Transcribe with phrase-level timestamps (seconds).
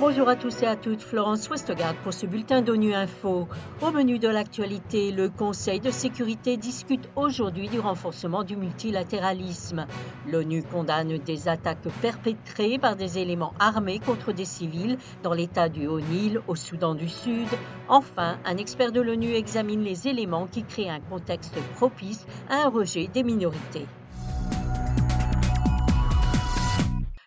[0.00, 3.46] Bonjour à tous et à toutes, Florence Westgard pour ce bulletin d'ONU Info.
[3.82, 9.86] Au menu de l'actualité, le Conseil de sécurité discute aujourd'hui du renforcement du multilatéralisme.
[10.26, 15.86] L'ONU condamne des attaques perpétrées par des éléments armés contre des civils dans l'état du
[15.86, 17.48] Haut-Nil au Soudan du Sud.
[17.88, 22.68] Enfin, un expert de l'ONU examine les éléments qui créent un contexte propice à un
[22.68, 23.86] rejet des minorités.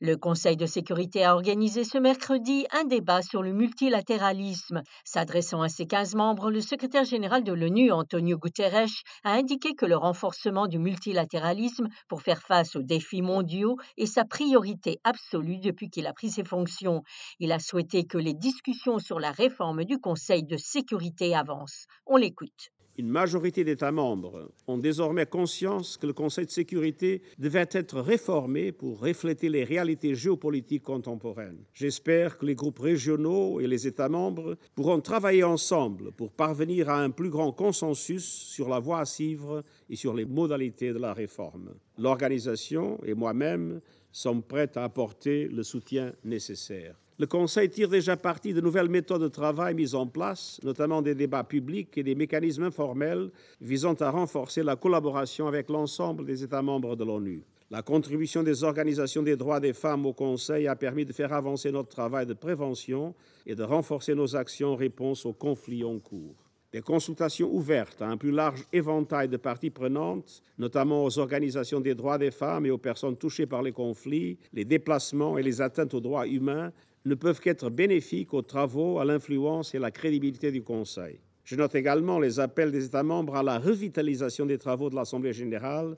[0.00, 4.84] Le Conseil de sécurité a organisé ce mercredi un débat sur le multilatéralisme.
[5.02, 9.86] S'adressant à ses 15 membres, le secrétaire général de l'ONU, Antonio Guterres, a indiqué que
[9.86, 15.90] le renforcement du multilatéralisme pour faire face aux défis mondiaux est sa priorité absolue depuis
[15.90, 17.02] qu'il a pris ses fonctions.
[17.40, 21.86] Il a souhaité que les discussions sur la réforme du Conseil de sécurité avancent.
[22.06, 27.68] On l'écoute une majorité d'États membres ont désormais conscience que le Conseil de sécurité devait
[27.70, 31.62] être réformé pour refléter les réalités géopolitiques contemporaines.
[31.72, 37.00] J'espère que les groupes régionaux et les États membres pourront travailler ensemble pour parvenir à
[37.00, 41.14] un plus grand consensus sur la voie à suivre et sur les modalités de la
[41.14, 41.74] réforme.
[41.98, 46.96] L'organisation et moi-même sommes prêts à apporter le soutien nécessaire.
[47.20, 51.16] Le Conseil tire déjà parti de nouvelles méthodes de travail mises en place, notamment des
[51.16, 56.62] débats publics et des mécanismes informels visant à renforcer la collaboration avec l'ensemble des États
[56.62, 57.42] membres de l'ONU.
[57.72, 61.72] La contribution des organisations des droits des femmes au Conseil a permis de faire avancer
[61.72, 66.36] notre travail de prévention et de renforcer nos actions en réponse aux conflits en cours.
[66.70, 71.94] Des consultations ouvertes à un plus large éventail de parties prenantes, notamment aux organisations des
[71.94, 75.94] droits des femmes et aux personnes touchées par les conflits, les déplacements et les atteintes
[75.94, 76.70] aux droits humains,
[77.04, 81.20] ne peuvent qu'être bénéfiques aux travaux, à l'influence et à la crédibilité du Conseil.
[81.44, 85.32] Je note également les appels des États membres à la revitalisation des travaux de l'Assemblée
[85.32, 85.96] générale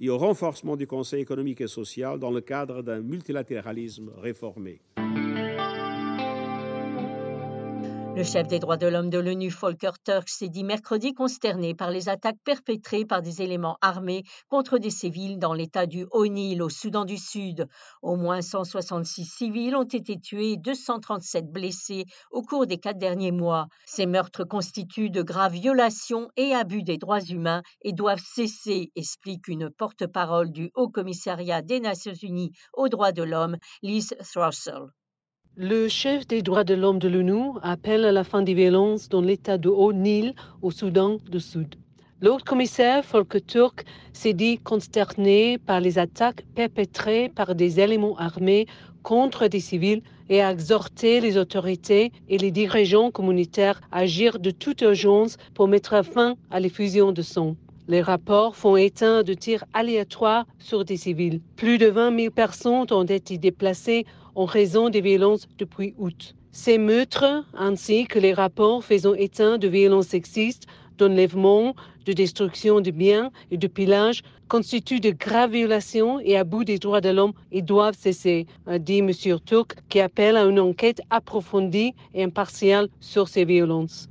[0.00, 4.80] et au renforcement du Conseil économique et social dans le cadre d'un multilatéralisme réformé.
[8.16, 11.92] Le chef des droits de l'homme de l'ONU, Volker Turk, s'est dit mercredi consterné par
[11.92, 16.68] les attaques perpétrées par des éléments armés contre des civils dans l'état du Haut-Nil, au
[16.68, 17.68] Soudan du Sud.
[18.02, 23.32] Au moins 166 civils ont été tués et 237 blessés au cours des quatre derniers
[23.32, 23.68] mois.
[23.86, 29.46] Ces meurtres constituent de graves violations et abus des droits humains et doivent cesser, explique
[29.46, 34.90] une porte-parole du Haut Commissariat des Nations Unies aux droits de l'homme, Liz Throssell.
[35.56, 39.20] Le chef des droits de l'homme de l'ONU appelle à la fin des violences dans
[39.20, 41.74] l'état de Haut-Nil au Soudan du Sud.
[42.20, 48.66] L'autre commissaire, Volker Turk, s'est dit consterné par les attaques perpétrées par des éléments armés
[49.02, 54.52] contre des civils et a exhorté les autorités et les dirigeants communautaires à agir de
[54.52, 57.56] toute urgence pour mettre fin à l'effusion de sang.
[57.88, 61.40] Les rapports font état de tirs aléatoires sur des civils.
[61.56, 66.34] Plus de 20 000 personnes ont été déplacées en raison des violences depuis août.
[66.52, 70.66] Ces meurtres, ainsi que les rapports faisant état de violences sexistes,
[70.98, 71.74] d'enlèvement,
[72.04, 77.00] de destruction de biens et de pillage, constituent de graves violations et abus des droits
[77.00, 78.46] de l'homme et doivent cesser,
[78.80, 79.10] dit M.
[79.46, 84.09] Turk, qui appelle à une enquête approfondie et impartiale sur ces violences.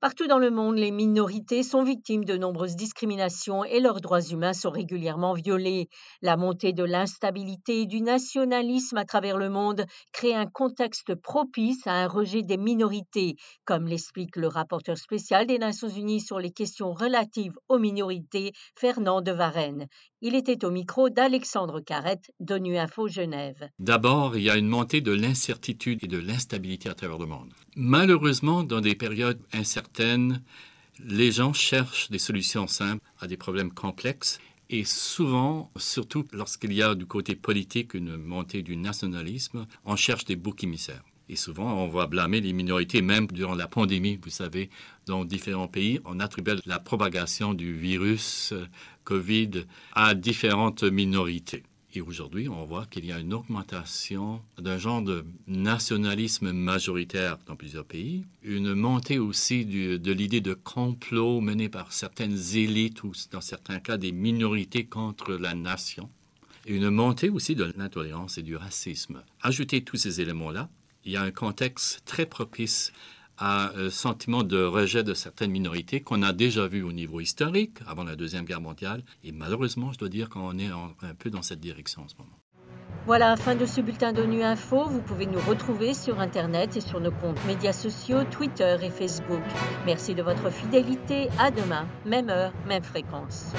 [0.00, 4.54] Partout dans le monde, les minorités sont victimes de nombreuses discriminations et leurs droits humains
[4.54, 5.90] sont régulièrement violés.
[6.22, 11.86] La montée de l'instabilité et du nationalisme à travers le monde crée un contexte propice
[11.86, 16.50] à un rejet des minorités, comme l'explique le rapporteur spécial des Nations Unies sur les
[16.50, 19.86] questions relatives aux minorités, Fernand de Varenne.
[20.22, 23.70] Il était au micro d'Alexandre Carrette d'ONU Info Genève.
[23.78, 27.54] D'abord, il y a une montée de l'incertitude et de l'instabilité à travers le monde.
[27.74, 30.42] Malheureusement, dans des périodes incertaines,
[31.02, 36.82] les gens cherchent des solutions simples à des problèmes complexes et souvent, surtout lorsqu'il y
[36.82, 41.02] a du côté politique une montée du nationalisme, on cherche des boucs émissaires.
[41.30, 44.68] Et souvent, on va blâmer les minorités, même durant la pandémie, vous savez,
[45.06, 48.66] dans différents pays, on attribue la propagation du virus euh,
[49.04, 49.64] COVID
[49.94, 51.62] à différentes minorités.
[51.94, 57.54] Et aujourd'hui, on voit qu'il y a une augmentation d'un genre de nationalisme majoritaire dans
[57.54, 63.40] plusieurs pays, une montée aussi de l'idée de complot menée par certaines élites ou dans
[63.40, 66.10] certains cas des minorités contre la nation,
[66.66, 69.22] et une montée aussi de l'intolérance et du racisme.
[69.42, 70.68] Ajouter tous ces éléments-là,
[71.04, 72.92] il y a un contexte très propice
[73.38, 77.78] à un sentiment de rejet de certaines minorités qu'on a déjà vu au niveau historique
[77.86, 79.02] avant la Deuxième Guerre mondiale.
[79.24, 82.38] Et malheureusement, je dois dire qu'on est un peu dans cette direction en ce moment.
[83.06, 84.84] Voilà, fin de ce bulletin d'ONU Info.
[84.84, 89.42] Vous pouvez nous retrouver sur Internet et sur nos comptes médias sociaux, Twitter et Facebook.
[89.86, 91.28] Merci de votre fidélité.
[91.38, 93.52] À demain, même heure, même fréquence.